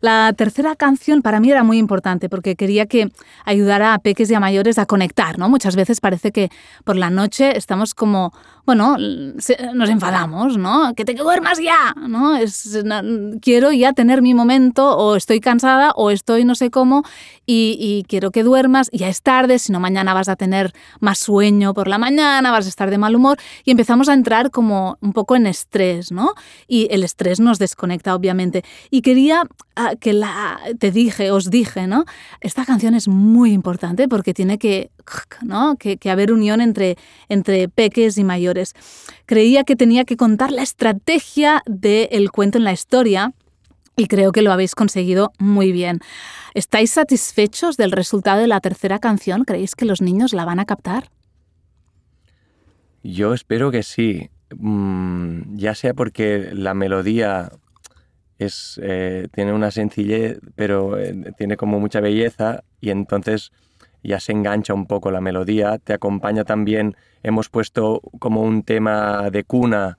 [0.00, 3.10] La tercera canción para mí era muy importante porque quería que
[3.44, 5.48] ayudara a peques y a mayores a conectar, ¿no?
[5.48, 6.50] Muchas veces parece que
[6.84, 8.32] por la noche estamos como,
[8.64, 10.94] bueno, nos enfadamos, ¿no?
[10.94, 12.37] Que te duermas ya, ¿no?
[12.37, 17.02] Es, no, quiero ya tener mi momento o estoy cansada o estoy no sé cómo
[17.44, 21.18] y, y quiero que duermas, ya es tarde, si no mañana vas a tener más
[21.18, 24.98] sueño por la mañana, vas a estar de mal humor y empezamos a entrar como
[25.00, 26.35] un poco en estrés, ¿no?
[26.68, 28.64] Y el estrés nos desconecta, obviamente.
[28.90, 32.05] Y quería uh, que la, te dije, os dije, ¿no?
[32.40, 34.90] Esta canción es muy importante porque tiene que,
[35.42, 35.77] ¿no?
[35.77, 36.96] que, haber unión entre,
[37.29, 38.74] entre peques y mayores.
[39.27, 43.33] Creía que tenía que contar la estrategia del cuento en la historia
[43.96, 46.00] y creo que lo habéis conseguido muy bien.
[46.54, 49.44] ¿Estáis satisfechos del resultado de la tercera canción?
[49.44, 51.11] ¿Creéis que los niños la van a captar?
[53.02, 57.52] Yo espero que sí, mm, ya sea porque la melodía
[58.38, 63.52] es, eh, tiene una sencillez, pero eh, tiene como mucha belleza y entonces
[64.02, 69.30] ya se engancha un poco la melodía, te acompaña también, hemos puesto como un tema
[69.30, 69.98] de cuna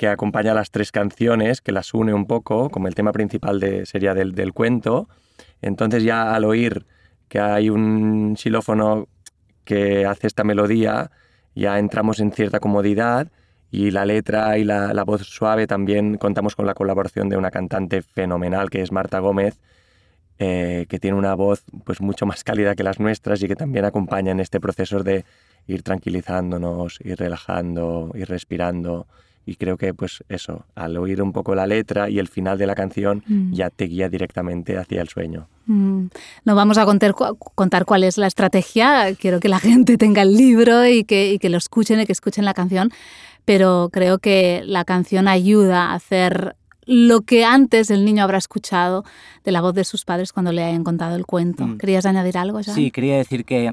[0.00, 4.14] que acompaña las tres canciones, que las une un poco, como el tema principal sería
[4.14, 5.10] del, del cuento.
[5.60, 6.86] Entonces ya al oír
[7.28, 9.08] que hay un xilófono
[9.62, 11.10] que hace esta melodía,
[11.54, 13.30] ya entramos en cierta comodidad
[13.70, 17.50] y la letra y la, la, voz suave también contamos con la colaboración de una
[17.50, 19.60] cantante fenomenal que es Marta Gómez,
[20.38, 23.84] eh, que tiene una voz pues mucho más cálida que las nuestras y que también
[23.84, 25.26] acompaña en este proceso de
[25.66, 29.06] ir tranquilizándonos, ir relajando, ir respirando
[29.50, 32.68] y creo que pues eso, al oír un poco la letra y el final de
[32.68, 33.52] la canción mm.
[33.52, 35.48] ya te guía directamente hacia el sueño.
[35.66, 36.06] Mm.
[36.44, 37.16] No vamos a contar,
[37.56, 41.40] contar, cuál es la estrategia, quiero que la gente tenga el libro y que, y
[41.40, 42.92] que lo escuchen y que escuchen la canción,
[43.44, 46.54] pero creo que la canción ayuda a hacer
[46.86, 49.04] lo que antes el niño habrá escuchado
[49.42, 51.66] de la voz de sus padres cuando le hayan contado el cuento.
[51.66, 51.78] Mm.
[51.78, 52.76] ¿Querías añadir algo, Jean?
[52.76, 53.72] Sí, quería decir que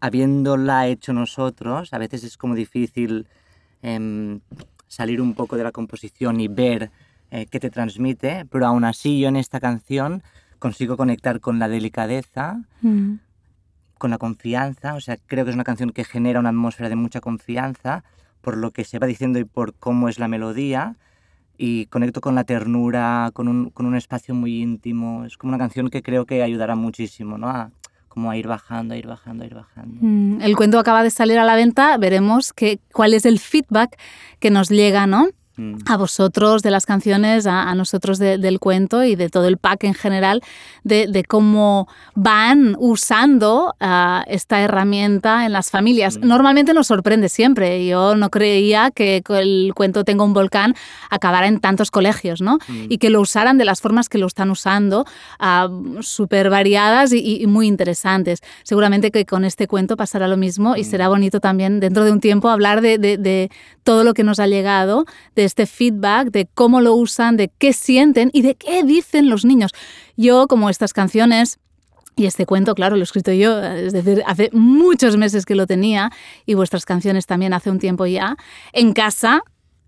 [0.00, 3.26] habiéndola hecho nosotros, a veces es como difícil
[3.82, 4.38] eh,
[4.88, 6.90] salir un poco de la composición y ver
[7.30, 10.22] eh, qué te transmite, pero aún así yo en esta canción
[10.58, 13.14] consigo conectar con la delicadeza, mm.
[13.98, 16.96] con la confianza, o sea, creo que es una canción que genera una atmósfera de
[16.96, 18.04] mucha confianza
[18.42, 20.96] por lo que se va diciendo y por cómo es la melodía,
[21.56, 25.58] y conecto con la ternura, con un, con un espacio muy íntimo, es como una
[25.58, 27.48] canción que creo que ayudará muchísimo ¿no?
[27.48, 27.70] a
[28.12, 29.96] como a ir bajando, a ir bajando, a ir bajando.
[30.02, 33.98] Mm, el cuento acaba de salir a la venta, veremos que, cuál es el feedback
[34.38, 35.28] que nos llega, ¿no?
[35.56, 35.74] Mm.
[35.84, 39.92] a vosotros de las canciones, a, nosotros del cuento y de todo el pack en
[39.92, 40.42] general,
[40.82, 46.16] de, cómo van usando ah, esta herramienta en las familias.
[46.16, 46.26] Mm.
[46.26, 47.86] Normalmente nos sorprende siempre.
[47.86, 50.74] Yo no creía que el cuento Tengo un volcán
[51.10, 52.58] acabara en tantos colegios, ¿no?
[52.68, 52.86] Mm.
[52.88, 55.04] Y que lo usaran de las formas que lo están usando,
[55.38, 55.68] ah,
[56.00, 58.40] súper variadas y, muy interesantes.
[58.62, 62.20] Seguramente que con este cuento pasará lo mismo y será bonito también dentro de un
[62.20, 63.50] tiempo hablar de, de
[63.84, 67.72] todo lo que nos ha llegado, de este feedback, de cómo lo usan, de qué
[67.72, 69.72] sienten y de qué dicen los niños.
[70.16, 71.58] Yo, como estas canciones,
[72.16, 75.66] y este cuento, claro, lo he escrito yo, es decir, hace muchos meses que lo
[75.66, 76.10] tenía
[76.44, 78.36] y vuestras canciones también hace un tiempo ya.
[78.72, 79.42] En casa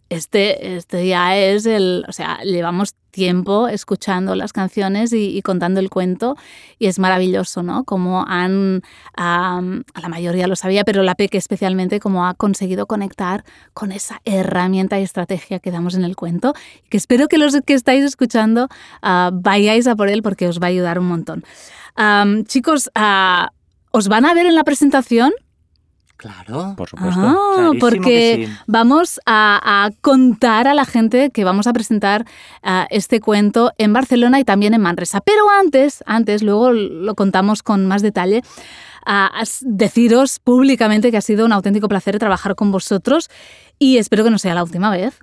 [0.08, 5.88] este, este ya es el, o sea, llevamos tiempo escuchando las canciones y, contando el
[5.88, 6.36] cuento
[6.78, 7.84] y es maravilloso, ¿no?
[7.84, 8.82] Como han,
[9.16, 9.62] a
[10.02, 14.98] la mayoría lo sabía, pero la Peque especialmente, como ha conseguido conectar con esa herramienta
[14.98, 16.54] y estrategia que damos en el cuento,
[16.90, 18.68] que espero que los que estáis escuchando
[19.00, 21.44] ah, vayáis a por él porque os va a ayudar un montón.
[22.46, 23.52] chicos, ah,
[23.92, 25.32] ¿os van a ver en la presentación?
[26.24, 26.72] Claro.
[26.74, 27.20] Por supuesto.
[27.20, 32.24] Ah, porque vamos a, contar a la gente que vamos a presentar
[32.62, 35.20] ah, este cuento en Barcelona y también en Manresa.
[35.20, 38.40] Pero antes, antes, luego lo contamos con más detalle,
[39.04, 43.28] a deciros públicamente que ha sido un auténtico placer trabajar con vosotros
[43.78, 45.18] y espero que no sea la última vez.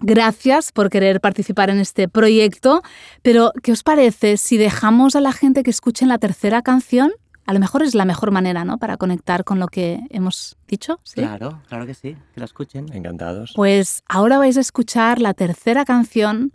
[0.00, 2.82] Gracias por querer participar en este proyecto,
[3.22, 7.12] pero ¿qué os parece si dejamos a la gente que escuche la tercera canción?
[7.46, 8.78] A lo mejor es la mejor manera, ¿no?
[8.78, 10.98] Para conectar con lo que hemos dicho.
[11.04, 11.20] ¿sí?
[11.20, 12.92] Claro, claro que sí, que lo escuchen.
[12.92, 13.52] Encantados.
[13.54, 16.50] Pues ahora vais a escuchar la tercera canción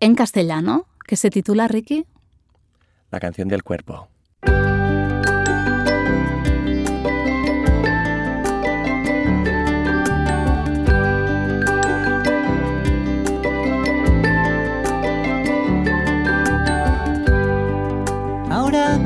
[0.00, 2.06] en castellano, que se titula Ricky.
[3.10, 4.08] La canción del cuerpo.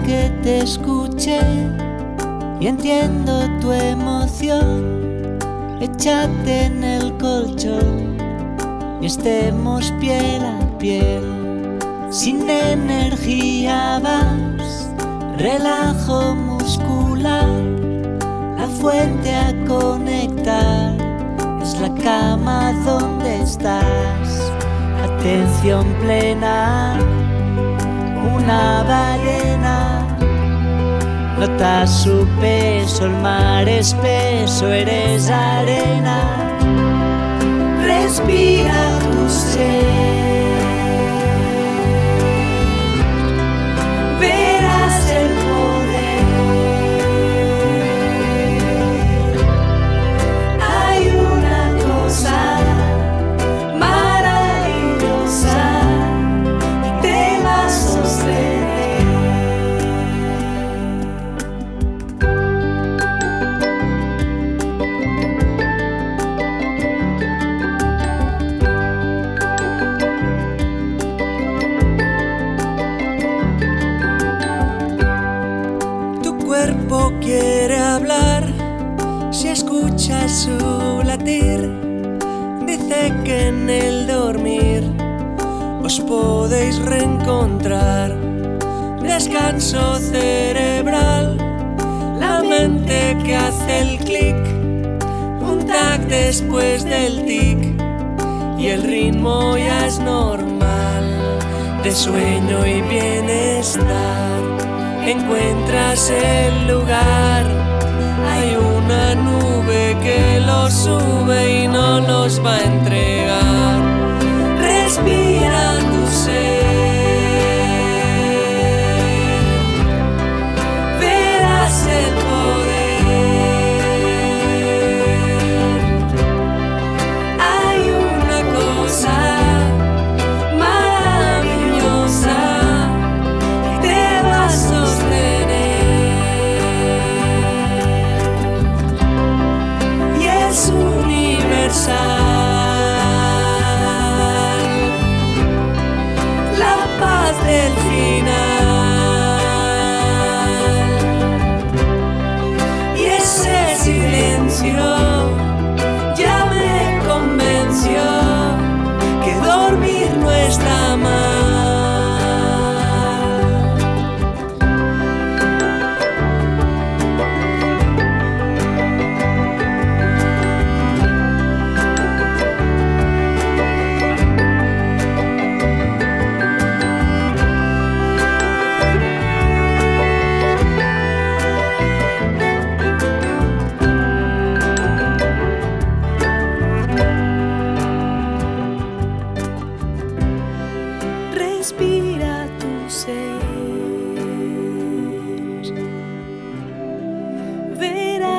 [0.07, 0.59] que te
[1.19, 5.39] y entiendo tu emoción.
[5.81, 8.19] Échate en el colchón
[9.01, 11.79] y estemos piel a piel.
[12.11, 14.91] Sin energía vas,
[15.39, 17.49] relajo muscular,
[18.59, 20.95] la fuente a conectar
[21.63, 24.53] es la cama donde estás.
[25.03, 26.99] Atención plena
[28.35, 30.16] una ballena.
[31.39, 36.19] Nota su peso, el mar espeso, eres arena.
[37.85, 38.86] Respira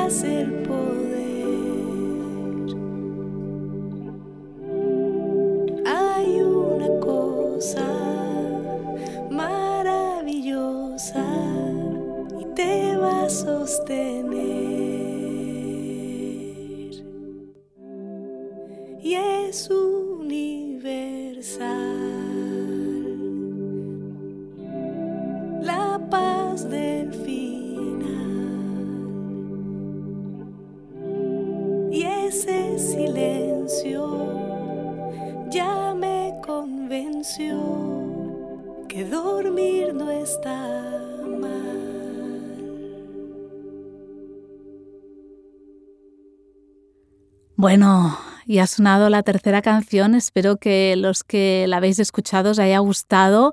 [0.08, 0.64] Verás el
[47.68, 50.16] Bueno, y ha sonado la tercera canción.
[50.16, 53.52] Espero que los que la habéis escuchado os haya gustado.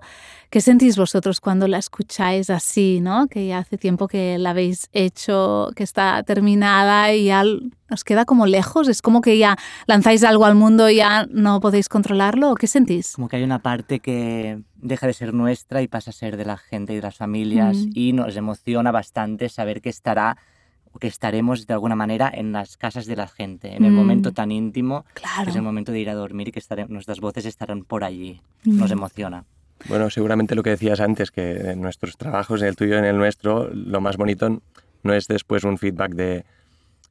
[0.51, 3.27] ¿Qué sentís vosotros cuando la escucháis así, no?
[3.27, 7.43] Que ya hace tiempo que la habéis hecho, que está terminada y ya
[7.91, 8.87] os queda como lejos.
[8.87, 9.57] Es como que ya
[9.89, 12.53] lanzáis algo al mundo y ya no podéis controlarlo.
[12.53, 13.17] ¿O ¿Qué sentís?
[13.17, 16.45] Como que hay una parte que deja de ser nuestra y pasa a ser de
[16.45, 17.91] la gente y de las familias Mm.
[17.97, 20.37] y nos emociona bastante saber que estará
[21.01, 23.97] que estaremos de alguna manera en las casas de la gente, en el Mm.
[23.97, 25.51] momento tan íntimo que Claro.
[25.51, 28.41] es el momento de ir a dormir y que nuestras voces estarán por allí.
[28.65, 28.95] Nos Mm.
[28.95, 29.45] emociona.
[29.89, 33.05] Bueno, seguramente lo que decías antes, que en nuestros trabajos, en el tuyo y en
[33.05, 34.61] el nuestro, lo más bonito
[35.03, 36.45] no es después un feedback de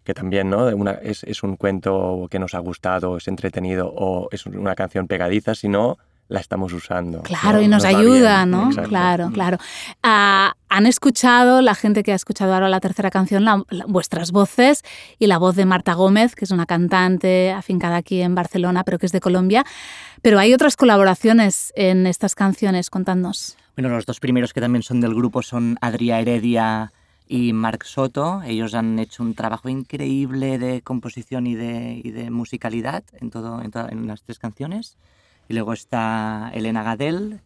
[0.03, 0.65] que también ¿no?
[0.75, 5.07] Una, es, es un cuento que nos ha gustado, es entretenido o es una canción
[5.07, 5.97] pegadiza, sino
[6.29, 7.21] la estamos usando.
[7.21, 7.61] Claro, ¿no?
[7.61, 8.51] y nos, va ayuda, bien.
[8.51, 8.67] ¿no?
[8.69, 8.89] Exacto.
[8.89, 9.57] Claro, claro.
[10.01, 14.31] Ah, han escuchado, la gente que ha escuchado ahora la tercera canción, la- la- vuestras
[14.31, 14.81] voces
[15.19, 18.97] y la voz de Marta Gómez, que es una cantante afincada aquí en Barcelona, pero
[18.97, 19.63] que es de Colombia.
[20.21, 23.55] Pero hay otras colaboraciones en estas canciones, contadnos.
[23.75, 26.91] Bueno, los dos primeros que también son del grupo son Adrià Heredia
[27.27, 28.41] y Marc Soto.
[28.43, 33.61] Ellos han hecho un trabajo increíble de composición y de, y de musicalidad en, todo,
[33.61, 34.95] en, toda- en las tres canciones.
[35.49, 37.41] Y luego está Elena Gadel,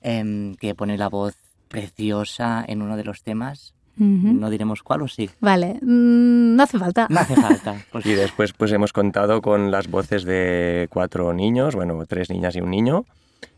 [0.00, 1.34] em, que pone la voz
[1.68, 3.74] preciosa en uno de los temas.
[3.96, 5.30] No diremos cuál o sí.
[5.40, 7.06] Vale, mm, no hace falta.
[7.10, 7.76] No hace falta.
[7.92, 12.56] Pues Y después pues hemos contado con las voces de cuatro niños, bueno, tres niñas
[12.56, 13.04] y un niño,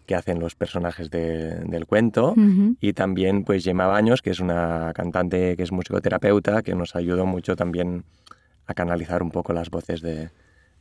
[0.04, 2.34] que hacen los personajes de- del cuento.
[2.80, 7.24] Y también pues Gemma Baños, que es una cantante que es musicoterapeuta, que nos ayudó
[7.24, 8.04] mucho también
[8.66, 10.28] a canalizar un poco las voces de,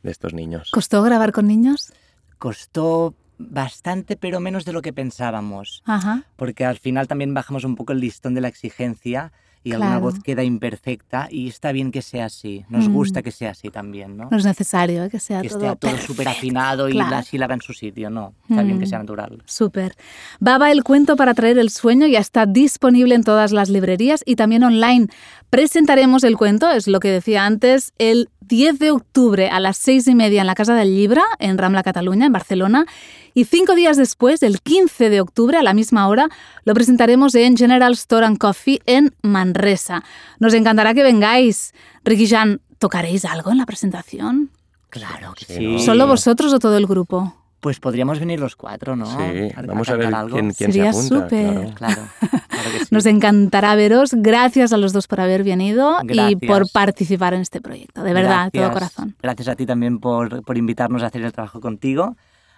[0.02, 0.70] de estos niños.
[0.70, 1.94] ¿Costó grabar con niños?
[2.38, 5.82] Costó bastante, pero menos de lo que pensábamos.
[5.84, 6.24] Ajá.
[6.36, 9.32] porque al final también bajamos un poco el listón de la exigencia
[9.62, 12.64] y alguna voz queda imperfecta y está bien que sea así.
[12.68, 12.92] Nos Mm.
[12.92, 14.28] gusta que sea así también, ¿no?
[14.30, 15.10] No es necesario ¿eh?
[15.10, 17.10] que sea que todo esté todo súper afinado y claro.
[17.10, 18.32] la sílaba en su sitio, no.
[18.48, 18.88] Está bien que Mm.
[18.88, 19.42] sea natural.
[19.44, 19.96] Súper.
[20.38, 24.36] Baba, el cuento para traer el sueño ya está disponible en todas las librerías y
[24.36, 25.08] también online.
[25.50, 30.06] Presentaremos el cuento, es lo que decía antes, el 10 de octubre a las seis
[30.06, 32.86] y media en la Casa del Llibre, en Rambla, Cataluña, en Barcelona.
[33.34, 36.28] Y cinco días después, el 15 de octubre, a la misma hora,
[36.64, 40.04] lo presentaremos en General Store and Coffee en Manresa.
[40.38, 41.74] Nos encantará que vengáis.
[42.04, 44.50] Ricky Jan, ¿tocaréis algo en la presentación?
[44.90, 45.66] Claro que Sí, sí.
[45.66, 45.78] ¿no?
[45.80, 47.34] ¿Solo vosotros o todo el grupo?
[47.66, 49.06] Pues podríamos venir los cuatro, ¿no?
[49.06, 50.36] Sí, A- vamos a, ver algo.
[50.36, 51.08] quién, quién se Sería apunta.
[51.24, 51.74] súper.
[51.74, 51.74] claro.
[51.74, 52.02] Claro,
[52.48, 52.86] claro que sí.
[52.92, 54.14] Nos encantará veros.
[54.16, 56.40] Gracias a los dos por haber venido y Gracias.
[56.46, 58.04] por participar en este proyecto.
[58.04, 58.92] De verdad, de todo Gracias.
[58.92, 59.16] corazón.
[59.20, 62.16] Gracias a ti también por, por invitarnos a hacer el trabajo contigo.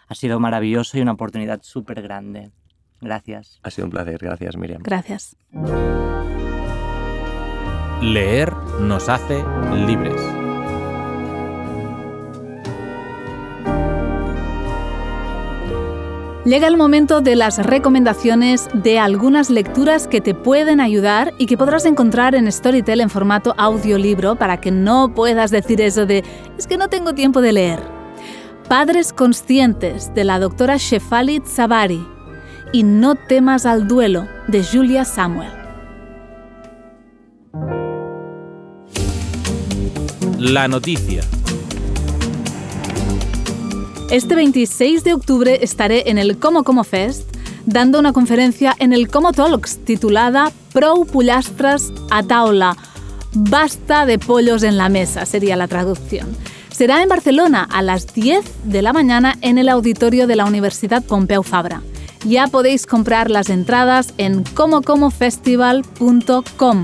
[0.09, 2.51] Ha sido maravilloso y una oportunidad súper grande.
[3.01, 3.61] Gracias.
[3.63, 4.83] Ha sido un placer, gracias Miriam.
[4.85, 5.37] Gracias.
[8.03, 8.53] Leer
[8.83, 9.43] nos hace
[9.87, 10.21] libres.
[16.49, 21.59] Llega el momento de las recomendaciones de algunas lecturas que te pueden ayudar y que
[21.59, 26.25] podrás encontrar en Storytel en formato audiolibro para que no puedas decir eso de
[26.57, 27.81] es que no tengo tiempo de leer.
[28.67, 32.03] Padres conscientes de la doctora Shefali Zabari
[32.73, 35.53] y No temas al duelo de Julia Samuel.
[40.39, 41.21] La noticia.
[44.11, 47.29] Este 26 de octubre estaré en el Como Como Fest
[47.67, 52.75] dando una conferencia en el Como Talks titulada Prou Pollastres a Taula.
[53.35, 56.27] Basta de pollos en la mesa sería la traducción.
[56.71, 61.05] Será en Barcelona a las 10 de la mañana en el auditorio de la Universidad
[61.05, 61.83] Pompeu Fabra.
[62.25, 66.83] Ya podéis comprar las entradas en comocomofestival.com.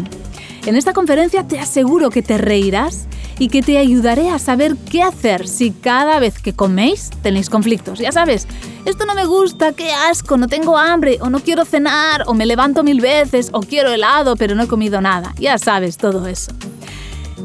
[0.66, 3.06] En esta conferencia te aseguro que te reirás
[3.38, 7.98] y que te ayudaré a saber qué hacer si cada vez que coméis tenéis conflictos.
[7.98, 8.48] Ya sabes,
[8.86, 12.46] esto no me gusta, qué asco, no tengo hambre, o no quiero cenar, o me
[12.46, 15.34] levanto mil veces, o quiero helado, pero no he comido nada.
[15.38, 16.52] Ya sabes todo eso.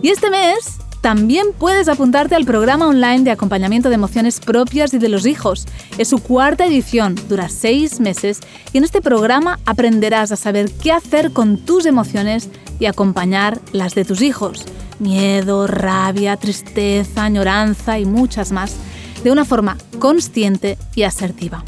[0.01, 4.99] Y este mes también puedes apuntarte al programa online de acompañamiento de emociones propias y
[4.99, 5.65] de los hijos.
[5.97, 8.41] Es su cuarta edición, dura seis meses
[8.73, 13.95] y en este programa aprenderás a saber qué hacer con tus emociones y acompañar las
[13.95, 14.65] de tus hijos.
[14.99, 18.75] Miedo, rabia, tristeza, añoranza y muchas más,
[19.23, 21.63] de una forma consciente y asertiva.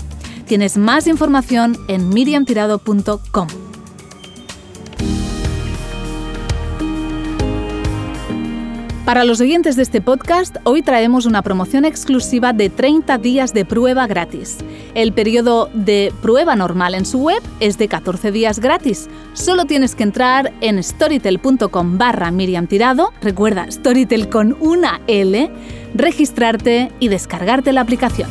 [0.46, 3.48] Tienes más información en miriamtirado.com.
[9.06, 13.66] Para los oyentes de este podcast, hoy traemos una promoción exclusiva de 30 días de
[13.66, 14.60] prueba gratis.
[14.94, 19.10] El periodo de prueba normal en su web es de 14 días gratis.
[19.34, 25.50] Solo tienes que entrar en storytel.com barra Miriam Tirado, recuerda Storytel con una L,
[25.96, 28.30] registrarte y descargarte la aplicación.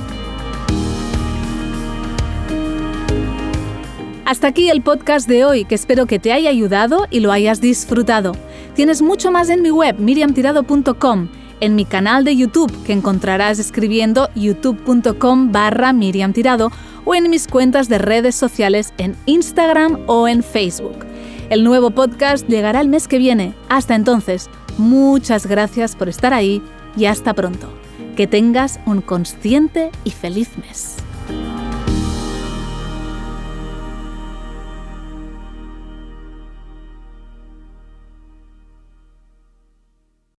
[4.24, 7.60] Hasta aquí el podcast de hoy, que espero que te haya ayudado y lo hayas
[7.60, 8.36] disfrutado.
[8.74, 11.28] Tienes mucho más en mi web, miriamtirado.com,
[11.60, 16.70] en mi canal de YouTube, que encontrarás escribiendo youtube.com barra miriamtirado,
[17.04, 21.06] o en mis cuentas de redes sociales en Instagram o en Facebook.
[21.48, 23.54] El nuevo podcast llegará el mes que viene.
[23.68, 24.48] Hasta entonces,
[24.78, 26.62] muchas gracias por estar ahí
[26.96, 27.68] y hasta pronto.
[28.16, 30.96] Que tengas un consciente y feliz mes.